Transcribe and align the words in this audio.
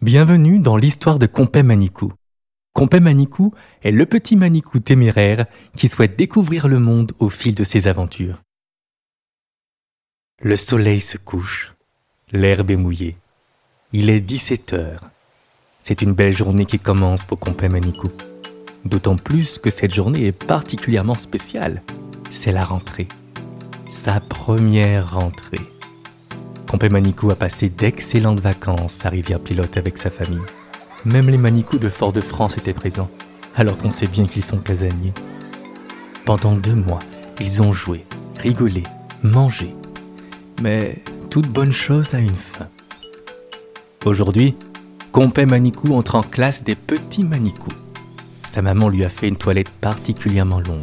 Bienvenue 0.00 0.58
dans 0.58 0.76
l'histoire 0.76 1.20
de 1.20 1.26
Compé 1.26 1.62
Manicou. 1.62 2.12
Compé 2.72 2.98
Manicou 2.98 3.54
est 3.84 3.92
le 3.92 4.06
petit 4.06 4.34
Manicou 4.34 4.80
téméraire 4.80 5.46
qui 5.76 5.86
souhaite 5.86 6.18
découvrir 6.18 6.66
le 6.66 6.80
monde 6.80 7.12
au 7.20 7.28
fil 7.28 7.54
de 7.54 7.62
ses 7.62 7.86
aventures. 7.86 8.42
Le 10.42 10.56
soleil 10.56 11.00
se 11.00 11.16
couche, 11.16 11.75
l'herbe 12.32 12.72
est 12.72 12.76
mouillée. 12.76 13.16
Il 13.92 14.10
est 14.10 14.18
17 14.18 14.72
heures. 14.72 15.04
C'est 15.82 16.02
une 16.02 16.12
belle 16.12 16.36
journée 16.36 16.66
qui 16.66 16.80
commence 16.80 17.22
pour 17.22 17.38
Compé 17.38 17.68
Manicou. 17.68 18.10
D'autant 18.84 19.16
plus 19.16 19.58
que 19.58 19.70
cette 19.70 19.94
journée 19.94 20.26
est 20.26 20.32
particulièrement 20.32 21.14
spéciale. 21.14 21.82
C'est 22.32 22.50
la 22.50 22.64
rentrée. 22.64 23.06
Sa 23.88 24.18
première 24.18 25.14
rentrée. 25.14 25.60
Compé 26.68 26.88
Manicou 26.88 27.30
a 27.30 27.36
passé 27.36 27.68
d'excellentes 27.68 28.40
vacances 28.40 29.06
à 29.06 29.08
Rivière-Pilote 29.08 29.76
avec 29.76 29.96
sa 29.96 30.10
famille. 30.10 30.40
Même 31.04 31.30
les 31.30 31.38
Manicous 31.38 31.78
de 31.78 31.88
Fort-de-France 31.88 32.58
étaient 32.58 32.72
présents, 32.72 33.10
alors 33.54 33.78
qu'on 33.78 33.92
sait 33.92 34.08
bien 34.08 34.26
qu'ils 34.26 34.44
sont 34.44 34.58
casaniers. 34.58 35.14
Pendant 36.24 36.56
deux 36.56 36.74
mois, 36.74 36.98
ils 37.38 37.62
ont 37.62 37.72
joué, 37.72 38.04
rigolé, 38.40 38.82
mangé. 39.22 39.72
Mais 40.60 40.96
toute 41.36 41.52
bonne 41.52 41.70
chose 41.70 42.14
a 42.14 42.18
une 42.18 42.32
fin. 42.32 42.66
Aujourd'hui, 44.06 44.54
Compé 45.12 45.44
Manicou 45.44 45.94
entre 45.94 46.14
en 46.14 46.22
classe 46.22 46.62
des 46.62 46.74
petits 46.74 47.24
Manicous. 47.24 47.74
Sa 48.50 48.62
maman 48.62 48.88
lui 48.88 49.04
a 49.04 49.10
fait 49.10 49.28
une 49.28 49.36
toilette 49.36 49.68
particulièrement 49.68 50.60
longue. 50.60 50.80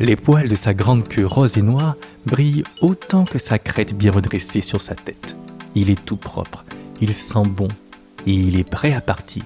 Les 0.00 0.16
poils 0.16 0.48
de 0.48 0.56
sa 0.56 0.74
grande 0.74 1.06
queue 1.06 1.24
rose 1.24 1.56
et 1.56 1.62
noire 1.62 1.94
brillent 2.26 2.64
autant 2.80 3.24
que 3.24 3.38
sa 3.38 3.60
crête 3.60 3.96
bien 3.96 4.10
redressée 4.10 4.62
sur 4.62 4.80
sa 4.80 4.96
tête. 4.96 5.36
Il 5.76 5.90
est 5.90 6.04
tout 6.04 6.16
propre, 6.16 6.64
il 7.00 7.14
sent 7.14 7.46
bon 7.46 7.68
et 8.26 8.32
il 8.32 8.58
est 8.58 8.68
prêt 8.68 8.94
à 8.94 9.00
partir. 9.00 9.44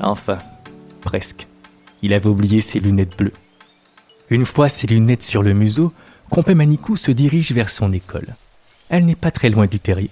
Enfin, 0.00 0.38
presque. 1.02 1.46
Il 2.02 2.12
avait 2.12 2.26
oublié 2.26 2.60
ses 2.60 2.80
lunettes 2.80 3.16
bleues. 3.16 3.34
Une 4.28 4.44
fois 4.44 4.68
ses 4.68 4.88
lunettes 4.88 5.22
sur 5.22 5.44
le 5.44 5.54
museau, 5.54 5.92
Compé 6.30 6.56
Manicou 6.56 6.96
se 6.96 7.12
dirige 7.12 7.52
vers 7.52 7.70
son 7.70 7.92
école. 7.92 8.34
Elle 8.92 9.06
n'est 9.06 9.16
pas 9.16 9.30
très 9.30 9.48
loin 9.48 9.66
du 9.66 9.80
terrier. 9.80 10.10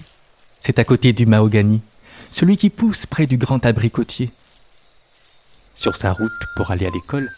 C'est 0.62 0.78
à 0.78 0.84
côté 0.84 1.12
du 1.12 1.26
mahogany, 1.26 1.82
celui 2.30 2.56
qui 2.56 2.70
pousse 2.70 3.04
près 3.04 3.26
du 3.26 3.36
grand 3.36 3.66
abricotier. 3.66 4.30
Sur 5.74 5.96
sa 5.96 6.14
route 6.14 6.32
pour 6.56 6.70
aller 6.70 6.86
à 6.86 6.90
l'école, 6.90 7.30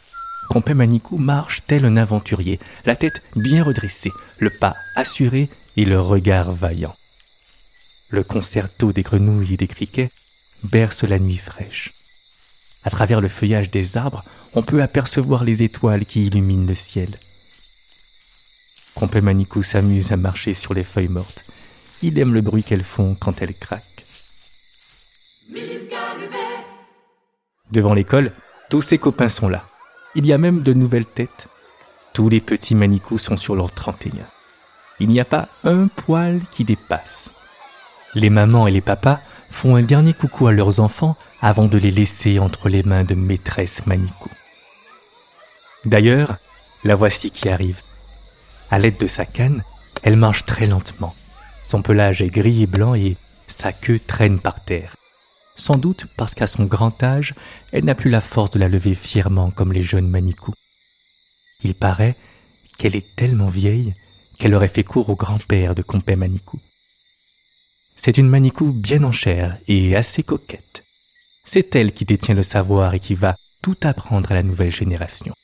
Compé 0.49 0.73
Manicou 0.73 1.19
marche 1.19 1.65
tel 1.67 1.85
un 1.85 1.97
aventurier, 1.97 2.61
la 2.85 2.95
tête 2.95 3.23
bien 3.35 3.65
redressée, 3.65 4.13
le 4.39 4.51
pas 4.51 4.77
assuré 4.95 5.49
et 5.77 5.85
le 5.85 6.01
regard 6.01 6.53
vaillant. 6.53 6.95
Le 8.11 8.23
concerto 8.23 8.93
des 8.93 9.03
grenouilles 9.03 9.55
et 9.55 9.57
des 9.57 9.67
criquets 9.67 10.11
berce 10.63 11.03
la 11.03 11.19
nuit 11.19 11.39
fraîche. 11.39 11.93
À 12.85 12.91
travers 12.91 13.21
le 13.21 13.29
feuillage 13.29 13.69
des 13.69 13.97
arbres, 13.97 14.23
on 14.55 14.63
peut 14.63 14.81
apercevoir 14.81 15.43
les 15.43 15.65
étoiles 15.65 16.05
qui 16.05 16.25
illuminent 16.25 16.69
le 16.69 16.77
ciel. 16.77 17.19
Manicou 19.21 19.63
s'amuse 19.63 20.13
à 20.13 20.17
marcher 20.17 20.55
sur 20.55 20.75
les 20.75 20.85
feuilles 20.85 21.09
mortes. 21.09 21.45
Il 22.03 22.19
aime 22.19 22.35
le 22.35 22.41
bruit 22.41 22.63
qu'elles 22.63 22.85
font 22.85 23.15
quand 23.15 23.43
elles 23.43 23.55
craquent. 23.55 24.05
Devant 27.71 27.95
l'école, 27.95 28.33
tous 28.71 28.83
ses 28.83 28.99
copains 28.99 29.29
sont 29.29 29.49
là. 29.49 29.65
Il 30.15 30.27
y 30.27 30.33
a 30.33 30.39
même 30.39 30.63
de 30.63 30.73
nouvelles 30.73 31.07
têtes. 31.07 31.49
Tous 32.13 32.29
les 32.29 32.41
petits 32.41 32.75
Manicous 32.75 33.19
sont 33.19 33.37
sur 33.37 33.57
leur 33.57 33.73
31. 33.73 34.13
Il 35.01 35.09
n'y 35.09 35.21
a 35.21 35.25
pas 35.25 35.49
un 35.65 35.89
poil 35.89 36.41
qui 36.51 36.65
dépasse. 36.65 37.31
Les 38.15 38.31
mamans 38.31 38.67
et 38.67 38.71
les 38.71 38.83
papas 38.83 39.21
font 39.49 39.77
un 39.77 39.83
dernier 39.83 40.13
coucou 40.13 40.47
à 40.47 40.53
leurs 40.53 40.81
enfants 40.81 41.17
avant 41.41 41.67
de 41.67 41.79
les 41.79 41.91
laisser 41.91 42.39
entre 42.39 42.69
les 42.69 42.83
mains 42.83 43.05
de 43.05 43.15
maîtresse 43.15 43.87
Manicou. 43.87 44.31
D'ailleurs, 45.85 46.37
la 46.85 46.95
voici 46.95 47.31
qui 47.31 47.49
arrive. 47.49 47.81
À 48.73 48.79
l'aide 48.79 48.97
de 48.97 49.07
sa 49.07 49.27
canne, 49.27 49.63
elle 50.03 50.17
marche 50.17 50.47
très 50.47 50.67
lentement. 50.67 51.15
Son 51.63 51.83
pelage 51.83 52.23
est 52.23 52.31
gris 52.31 52.63
et 52.63 52.67
blanc 52.67 52.95
et 52.95 53.19
sa 53.47 53.71
queue 53.71 54.01
traîne 54.01 54.41
par 54.41 54.65
terre. 54.65 54.97
Sans 55.57 55.77
doute 55.77 56.07
parce 56.17 56.35
qu'à 56.35 56.47
son 56.47 56.65
grand 56.65 57.03
âge, 57.03 57.35
elle 57.71 57.85
n'a 57.85 57.95
plus 57.95 58.09
la 58.09 58.23
force 58.23 58.51
de 58.51 58.59
la 58.59 58.71
lever 58.71 58.95
fièrement 58.95 59.51
comme 59.51 59.75
les 59.75 59.83
jeunes 59.83 60.09
Manicous. 60.09 60.55
Il 61.63 61.75
paraît 61.75 62.17
qu'elle 62.79 62.97
est 62.97 63.15
tellement 63.15 63.49
vieille 63.49 63.93
qu'elle 64.39 64.55
aurait 64.55 64.69
fait 64.69 64.85
court 64.85 65.11
au 65.11 65.17
grand-père 65.17 65.75
de 65.75 65.83
Compé 65.83 66.17
Manicou. 66.17 66.59
C'est 67.95 68.17
une 68.17 68.31
Manicou 68.31 68.73
bien 68.73 69.05
en 69.05 69.13
chair 69.13 69.59
et 69.69 69.95
assez 69.95 70.23
coquette. 70.23 70.83
C'est 71.45 71.77
elle 71.77 71.93
qui 71.93 72.07
détient 72.07 72.35
le 72.35 72.43
savoir 72.43 72.95
et 72.95 73.01
qui 73.01 73.17
va 73.17 73.37
tout 73.61 73.77
apprendre 73.83 74.33
à 74.33 74.35
la 74.35 74.43
nouvelle 74.43 74.73
génération. 74.73 75.35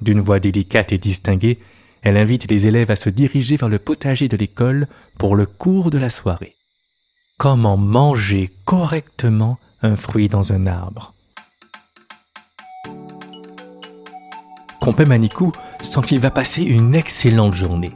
D'une 0.00 0.20
voix 0.20 0.40
délicate 0.40 0.90
et 0.90 0.98
distinguée, 0.98 1.60
elle 2.02 2.16
invite 2.16 2.50
les 2.50 2.66
élèves 2.66 2.90
à 2.90 2.96
se 2.96 3.10
diriger 3.10 3.56
vers 3.56 3.68
le 3.68 3.78
potager 3.78 4.28
de 4.28 4.36
l'école 4.36 4.86
pour 5.18 5.36
le 5.36 5.46
cours 5.46 5.90
de 5.90 5.98
la 5.98 6.10
soirée. 6.10 6.56
Comment 7.38 7.76
manger 7.76 8.50
correctement 8.64 9.58
un 9.82 9.96
fruit 9.96 10.28
dans 10.28 10.52
un 10.52 10.66
arbre 10.66 11.14
Compé 14.80 15.04
Manicou 15.04 15.52
sent 15.82 16.00
qu'il 16.06 16.20
va 16.20 16.30
passer 16.30 16.62
une 16.62 16.94
excellente 16.94 17.54
journée. 17.54 17.92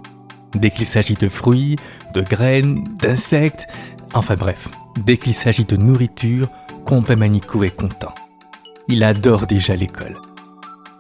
Dès 0.54 0.70
qu'il 0.70 0.84
s'agit 0.84 1.14
de 1.14 1.28
fruits, 1.28 1.76
de 2.12 2.20
graines, 2.20 2.84
d'insectes, 2.98 3.66
enfin 4.12 4.37
bref, 4.37 4.69
dès 4.98 5.16
qu'il 5.16 5.34
s'agit 5.34 5.64
de 5.64 5.76
nourriture, 5.76 6.48
Compé 6.84 7.16
Manicou 7.16 7.64
est 7.64 7.75
content. 7.75 8.14
Il 8.88 9.03
adore 9.03 9.47
déjà 9.47 9.75
l'école. 9.75 10.16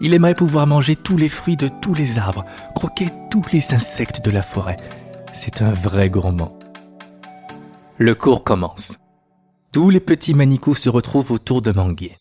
Il 0.00 0.14
aimerait 0.14 0.34
pouvoir 0.34 0.66
manger 0.66 0.96
tous 0.96 1.16
les 1.16 1.28
fruits 1.28 1.56
de 1.56 1.68
tous 1.68 1.94
les 1.94 2.18
arbres, 2.18 2.44
croquer 2.74 3.08
tous 3.30 3.44
les 3.52 3.72
insectes 3.72 4.24
de 4.24 4.30
la 4.30 4.42
forêt. 4.42 4.76
C'est 5.32 5.62
un 5.62 5.70
vrai 5.70 6.10
gourmand. 6.10 6.58
Le 7.98 8.14
cours 8.14 8.44
commence. 8.44 8.98
Tous 9.72 9.90
les 9.90 10.00
petits 10.00 10.34
Manicous 10.34 10.74
se 10.74 10.88
retrouvent 10.88 11.32
autour 11.32 11.62
de 11.62 11.72
Manguier. 11.72 12.16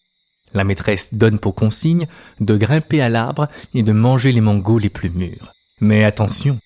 La 0.53 0.63
maîtresse 0.63 1.13
donne 1.13 1.39
pour 1.39 1.55
consigne 1.55 2.07
de 2.39 2.55
grimper 2.55 3.01
à 3.01 3.09
l'arbre 3.09 3.47
et 3.73 3.83
de 3.83 3.91
manger 3.91 4.31
les 4.31 4.41
mangos 4.41 4.79
les 4.79 4.89
plus 4.89 5.09
mûrs. 5.09 5.51
Mais 5.81 6.03
attention, 6.03 6.59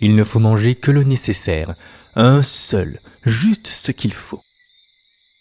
il 0.00 0.14
ne 0.14 0.24
faut 0.24 0.38
manger 0.38 0.74
que 0.74 0.90
le 0.90 1.02
nécessaire, 1.02 1.74
un 2.14 2.42
seul, 2.42 3.00
juste 3.24 3.68
ce 3.68 3.90
qu'il 3.90 4.12
faut. 4.12 4.42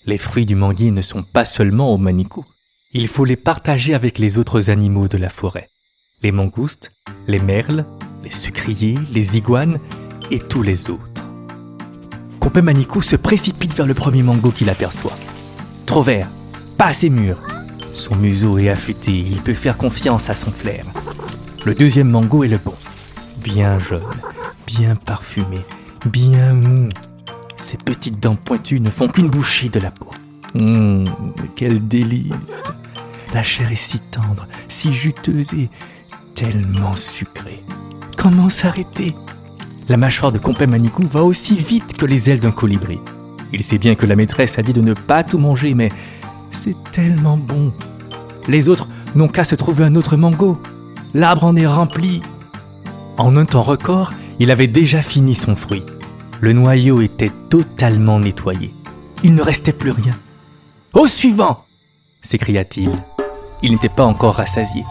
Les 0.06 0.18
fruits 0.18 0.46
du 0.46 0.56
manguier 0.56 0.92
ne 0.92 1.02
sont 1.02 1.24
pas 1.24 1.46
seulement 1.46 1.94
aux 1.94 1.98
Manicous. 1.98 2.46
Il 2.94 3.08
faut 3.08 3.24
les 3.24 3.38
partager 3.38 3.94
avec 3.94 4.20
les 4.20 4.38
autres 4.38 4.70
animaux 4.70 5.08
de 5.08 5.18
la 5.18 5.30
forêt. 5.30 5.70
Les 6.24 6.34
mangoustes, 6.34 6.92
les 7.26 7.40
merles, 7.40 7.86
les 8.22 8.34
sucriers, 8.34 8.98
les 9.14 9.38
iguanes 9.38 9.80
et 10.30 10.40
tous 10.40 10.62
les 10.62 10.90
autres. 10.90 11.24
Compé 12.42 12.62
Manicou 12.62 13.02
se 13.02 13.16
précipite 13.16 13.74
vers 13.74 13.88
le 13.88 13.94
premier 13.94 14.24
mango 14.24 14.52
qu'il 14.52 14.70
aperçoit. 14.70 15.16
Trop 15.86 16.04
vert, 16.04 16.28
pas 16.78 16.88
assez 16.88 17.10
mûr. 17.10 17.38
Son 17.94 18.18
museau 18.18 18.58
est 18.58 18.68
affûté, 18.68 19.12
il 19.12 19.42
peut 19.42 19.54
faire 19.54 19.78
confiance 19.78 20.30
à 20.30 20.36
son 20.36 20.52
flair. 20.52 20.86
Le 21.64 21.74
deuxième 21.74 22.10
mango 22.10 22.44
est 22.44 22.50
le 22.50 22.58
bon. 22.58 22.76
Bien 23.38 23.80
jaune, 23.80 24.02
bien 24.68 24.98
parfumé, 24.98 25.62
bien 26.06 26.54
mou. 26.54 26.90
Ses 27.58 27.78
petites 27.78 28.20
dents 28.20 28.36
pointues 28.36 28.82
ne 28.82 28.90
font 28.90 29.08
qu'une 29.08 29.30
bouchée 29.30 29.70
de 29.70 29.80
la 29.80 29.92
peau. 29.92 30.10
Hum, 30.56 31.06
quel 31.56 31.88
délice 31.88 32.34
La 33.34 33.44
chair 33.44 33.72
est 33.72 33.76
si 33.76 34.00
tendre, 34.00 34.48
si 34.68 34.92
juteuse 34.92 35.54
et 35.54 35.70
tellement 36.36 36.96
sucrée. 36.96 37.64
Comment 38.18 38.50
s'arrêter? 38.50 39.16
La 39.88 39.98
mâchoire 39.98 40.32
de 40.32 40.38
Compé 40.38 40.68
Manicou 40.68 41.04
va 41.04 41.24
aussi 41.24 41.56
vite 41.56 41.98
que 41.98 42.06
les 42.06 42.30
ailes 42.30 42.40
d'un 42.40 42.52
colibri. 42.52 43.00
Il 43.54 43.64
sait 43.64 43.78
bien 43.78 43.96
que 43.96 44.06
la 44.06 44.16
maîtresse 44.16 44.60
a 44.60 44.62
dit 44.62 44.74
de 44.74 44.82
ne 44.82 44.94
pas 44.94 45.24
tout 45.24 45.38
manger, 45.38 45.74
mais 45.74 45.92
c'est 46.52 46.76
tellement 46.92 47.38
bon. 47.38 47.74
Les 48.48 48.70
autres 48.70 48.88
n'ont 49.16 49.28
qu'à 49.28 49.44
se 49.44 49.56
trouver 49.56 49.86
un 49.86 49.96
autre 49.96 50.18
mango. 50.18 50.62
L'arbre 51.14 51.46
en 51.46 51.56
est 51.56 51.68
rempli. 51.68 52.22
En 53.18 53.36
un 53.38 53.46
temps 53.46 53.62
record, 53.62 54.14
il 54.40 54.52
avait 54.52 54.68
déjà 54.68 55.02
fini 55.02 55.36
son 55.36 55.56
fruit. 55.56 55.84
Le 56.42 56.54
noyau 56.54 57.02
était 57.02 57.32
totalement 57.50 58.20
nettoyé. 58.20 58.74
Il 59.24 59.36
ne 59.36 59.42
restait 59.42 59.74
plus 59.74 59.92
rien. 59.92 60.18
Au 60.94 61.08
suivant 61.08 61.66
s'écria-t-il. 62.24 62.92
Il 63.64 63.74
n'était 63.74 63.90
pas 63.90 64.06
encore 64.06 64.36
rassasié. 64.36 64.84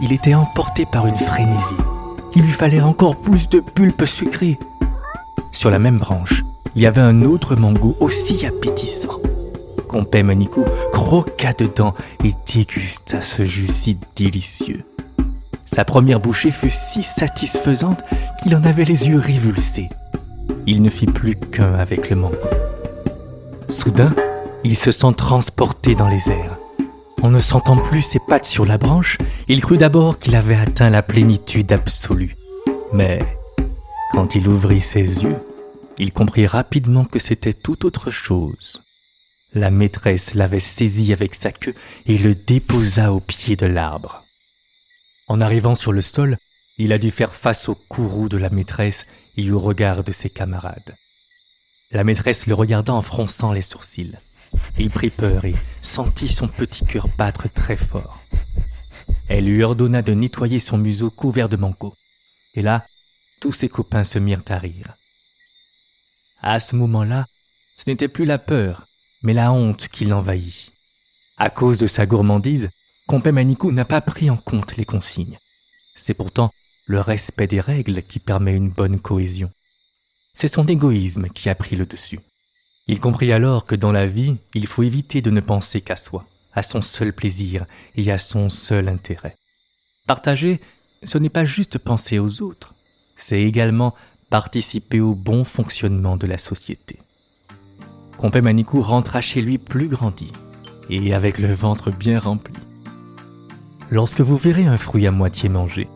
Il 0.00 0.12
était 0.12 0.34
emporté 0.34 0.86
par 0.86 1.06
une 1.06 1.16
frénésie. 1.16 1.74
Il 2.34 2.42
lui 2.42 2.52
fallait 2.52 2.80
encore 2.80 3.16
plus 3.16 3.48
de 3.48 3.60
pulpe 3.60 4.04
sucrée. 4.04 4.58
Sur 5.52 5.70
la 5.70 5.78
même 5.78 5.98
branche, 5.98 6.42
il 6.74 6.82
y 6.82 6.86
avait 6.86 7.00
un 7.00 7.22
autre 7.22 7.56
mango 7.56 7.96
aussi 8.00 8.44
appétissant. 8.46 9.20
Compé 9.88 10.22
Manikou 10.22 10.64
croqua 10.92 11.52
dedans 11.52 11.94
et 12.24 12.32
dégusta 12.52 13.20
ce 13.20 13.44
jus 13.44 13.68
si 13.68 13.98
délicieux. 14.16 14.84
Sa 15.64 15.84
première 15.84 16.20
bouchée 16.20 16.50
fut 16.50 16.70
si 16.70 17.02
satisfaisante 17.02 18.02
qu'il 18.42 18.54
en 18.54 18.64
avait 18.64 18.84
les 18.84 19.08
yeux 19.08 19.18
révulsés. 19.18 19.88
Il 20.66 20.82
ne 20.82 20.90
fit 20.90 21.06
plus 21.06 21.36
qu'un 21.36 21.74
avec 21.74 22.10
le 22.10 22.16
mango. 22.16 22.36
Soudain, 23.68 24.14
il 24.64 24.76
se 24.76 24.90
sent 24.90 25.12
transporté 25.16 25.94
dans 25.94 26.08
les 26.08 26.30
airs. 26.30 26.58
En 27.26 27.30
ne 27.30 27.40
sentant 27.40 27.76
plus 27.76 28.02
ses 28.02 28.20
pattes 28.20 28.44
sur 28.44 28.64
la 28.64 28.78
branche, 28.78 29.18
il 29.48 29.60
crut 29.60 29.80
d'abord 29.80 30.20
qu'il 30.20 30.36
avait 30.36 30.54
atteint 30.54 30.90
la 30.90 31.02
plénitude 31.02 31.72
absolue. 31.72 32.36
Mais 32.92 33.18
quand 34.12 34.36
il 34.36 34.46
ouvrit 34.46 34.80
ses 34.80 35.24
yeux, 35.24 35.34
il 35.98 36.12
comprit 36.12 36.46
rapidement 36.46 37.04
que 37.04 37.18
c'était 37.18 37.52
tout 37.52 37.84
autre 37.84 38.12
chose. 38.12 38.80
La 39.54 39.72
maîtresse 39.72 40.34
l'avait 40.34 40.60
saisi 40.60 41.12
avec 41.12 41.34
sa 41.34 41.50
queue 41.50 41.74
et 42.06 42.16
le 42.16 42.36
déposa 42.36 43.12
au 43.12 43.18
pied 43.18 43.56
de 43.56 43.66
l'arbre. 43.66 44.22
En 45.26 45.40
arrivant 45.40 45.74
sur 45.74 45.90
le 45.90 46.02
sol, 46.02 46.38
il 46.78 46.92
a 46.92 46.98
dû 46.98 47.10
faire 47.10 47.34
face 47.34 47.68
au 47.68 47.74
courroux 47.74 48.28
de 48.28 48.36
la 48.36 48.50
maîtresse 48.50 49.04
et 49.36 49.50
au 49.50 49.58
regard 49.58 50.04
de 50.04 50.12
ses 50.12 50.30
camarades. 50.30 50.94
La 51.90 52.04
maîtresse 52.04 52.46
le 52.46 52.54
regarda 52.54 52.94
en 52.94 53.02
fronçant 53.02 53.50
les 53.50 53.62
sourcils. 53.62 54.16
Il 54.78 54.90
prit 54.90 55.10
peur 55.10 55.44
et 55.44 55.54
sentit 55.82 56.28
son 56.28 56.48
petit 56.48 56.84
cœur 56.84 57.08
battre 57.16 57.48
très 57.52 57.76
fort. 57.76 58.22
Elle 59.28 59.46
lui 59.46 59.62
ordonna 59.62 60.02
de 60.02 60.14
nettoyer 60.14 60.58
son 60.58 60.78
museau 60.78 61.10
couvert 61.10 61.48
de 61.48 61.56
manco. 61.56 61.94
Et 62.54 62.62
là, 62.62 62.84
tous 63.40 63.52
ses 63.52 63.68
copains 63.68 64.04
se 64.04 64.18
mirent 64.18 64.42
à 64.48 64.58
rire. 64.58 64.94
À 66.42 66.60
ce 66.60 66.76
moment-là, 66.76 67.26
ce 67.76 67.84
n'était 67.86 68.08
plus 68.08 68.24
la 68.24 68.38
peur, 68.38 68.86
mais 69.22 69.32
la 69.32 69.52
honte 69.52 69.88
qui 69.88 70.04
l'envahit. 70.04 70.72
À 71.38 71.50
cause 71.50 71.78
de 71.78 71.86
sa 71.86 72.06
gourmandise, 72.06 72.70
Compé 73.06 73.30
Manikou 73.30 73.70
n'a 73.70 73.84
pas 73.84 74.00
pris 74.00 74.30
en 74.30 74.36
compte 74.36 74.76
les 74.76 74.84
consignes. 74.84 75.38
C'est 75.94 76.14
pourtant 76.14 76.50
le 76.86 77.00
respect 77.00 77.46
des 77.46 77.60
règles 77.60 78.02
qui 78.02 78.18
permet 78.18 78.54
une 78.54 78.70
bonne 78.70 79.00
cohésion. 79.00 79.50
C'est 80.34 80.48
son 80.48 80.66
égoïsme 80.66 81.28
qui 81.28 81.48
a 81.48 81.54
pris 81.54 81.76
le 81.76 81.86
dessus. 81.86 82.20
Il 82.88 83.00
comprit 83.00 83.32
alors 83.32 83.64
que 83.64 83.74
dans 83.74 83.90
la 83.90 84.06
vie, 84.06 84.36
il 84.54 84.66
faut 84.66 84.84
éviter 84.84 85.20
de 85.20 85.30
ne 85.30 85.40
penser 85.40 85.80
qu'à 85.80 85.96
soi, 85.96 86.24
à 86.52 86.62
son 86.62 86.82
seul 86.82 87.12
plaisir 87.12 87.66
et 87.96 88.10
à 88.12 88.18
son 88.18 88.48
seul 88.48 88.88
intérêt. 88.88 89.34
Partager, 90.06 90.60
ce 91.02 91.18
n'est 91.18 91.28
pas 91.28 91.44
juste 91.44 91.78
penser 91.78 92.20
aux 92.20 92.42
autres, 92.42 92.74
c'est 93.16 93.42
également 93.42 93.94
participer 94.30 95.00
au 95.00 95.14
bon 95.14 95.44
fonctionnement 95.44 96.16
de 96.16 96.28
la 96.28 96.38
société. 96.38 96.98
Compé 98.16 98.40
Manikou 98.40 98.80
rentra 98.80 99.20
chez 99.20 99.42
lui 99.42 99.58
plus 99.58 99.88
grandi 99.88 100.32
et 100.88 101.12
avec 101.12 101.38
le 101.38 101.52
ventre 101.52 101.90
bien 101.90 102.18
rempli. 102.18 102.54
Lorsque 103.90 104.20
vous 104.20 104.36
verrez 104.36 104.66
un 104.66 104.78
fruit 104.78 105.06
à 105.06 105.10
moitié 105.10 105.48
mangé, 105.48 105.88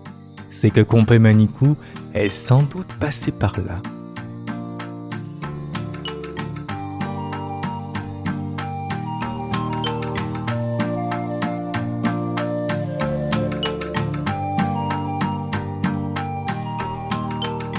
c'est 0.51 0.71
que 0.71 0.81
Compé 0.81 1.21
Manikou 1.21 1.77
est 2.15 2.31
sans 2.31 2.63
doute 2.63 2.93
passé 2.95 3.31
par 3.31 3.59
là. 3.61 3.81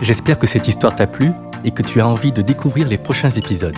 J'espère 0.02 0.40
que 0.40 0.48
cette 0.48 0.68
histoire 0.68 0.96
t'a 0.96 1.06
plu 1.06 1.32
et 1.64 1.72
que 1.72 1.84
tu 1.84 2.02
as 2.02 2.08
envie 2.08 2.32
de 2.32 2.42
découvrir 2.42 2.88
les 2.88 2.98
prochains 2.98 3.30
épisodes. 3.30 3.78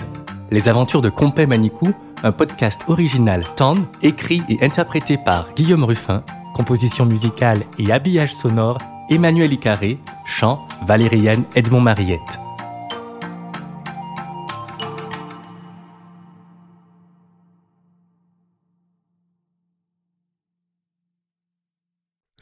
Les 0.51 0.69
aventures 0.69 1.01
de 1.01 1.09
Compé 1.09 1.45
Manikou, 1.45 1.91
un 2.23 2.31
podcast 2.31 2.79
original 2.87 3.43
Tan, 3.57 3.75
écrit 4.01 4.41
et 4.47 4.63
interprété 4.63 5.17
par 5.17 5.53
Guillaume 5.53 5.83
Ruffin, 5.83 6.23
composition 6.53 7.05
musicale 7.05 7.63
et 7.77 7.91
habillage 7.91 8.33
sonore 8.33 8.77
Emmanuel 9.09 9.51
Icaré, 9.51 9.99
chant 10.25 10.65
Valériane 10.87 11.43
Edmond 11.55 11.81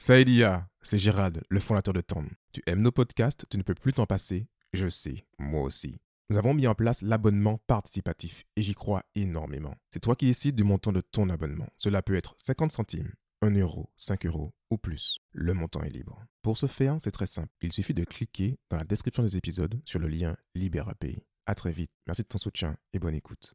Saïdia, 0.04 0.68
c'est 0.82 0.98
Gérald, 0.98 1.44
le 1.48 1.60
fondateur 1.60 1.94
de 1.94 2.02
Tom. 2.02 2.28
Tu 2.54 2.64
aimes 2.66 2.82
nos 2.82 2.92
podcasts, 2.92 3.46
tu 3.52 3.58
ne 3.60 3.62
peux 3.62 3.76
plus 3.76 3.94
t'en 3.94 4.08
passer 4.08 4.48
Je 4.74 4.88
sais, 4.88 5.28
moi 5.38 5.62
aussi. 5.62 6.02
Nous 6.32 6.40
avons 6.40 6.56
mis 6.56 6.66
en 6.66 6.74
place 6.74 7.04
l'abonnement 7.04 7.60
participatif 7.68 8.44
et 8.56 8.64
j'y 8.64 8.74
crois 8.74 9.04
énormément. 9.14 9.76
C'est 9.92 10.00
toi 10.00 10.16
qui 10.16 10.26
décides 10.26 10.56
du 10.56 10.64
montant 10.64 10.92
de 10.92 11.02
ton 11.02 11.30
abonnement. 11.30 11.68
Cela 11.78 12.02
peut 12.02 12.16
être 12.16 12.34
50 12.40 12.72
centimes, 12.72 13.14
1 13.44 13.52
euro, 13.60 13.92
5 13.98 14.26
euros 14.26 14.56
ou 14.72 14.80
plus. 14.80 15.20
Le 15.34 15.54
montant 15.54 15.84
est 15.84 15.92
libre. 15.92 16.26
Pour 16.42 16.58
ce 16.58 16.66
faire, 16.66 16.96
c'est 17.00 17.12
très 17.12 17.28
simple. 17.28 17.52
Il 17.62 17.72
suffit 17.72 17.94
de 17.94 18.04
cliquer 18.04 18.58
dans 18.72 18.78
la 18.78 18.86
description 18.86 19.22
des 19.22 19.38
épisodes 19.38 19.80
sur 19.86 20.00
le 20.00 20.08
lien 20.08 20.36
Libère 20.56 20.90
API. 20.90 21.22
À 21.46 21.54
très 21.54 21.72
vite. 21.72 21.92
Merci 22.08 22.24
de 22.24 22.28
ton 22.28 22.40
soutien 22.40 22.76
et 22.92 22.98
bonne 22.98 23.14
écoute. 23.14 23.54